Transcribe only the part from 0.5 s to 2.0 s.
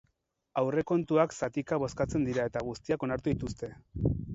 Aurrekontuak zatika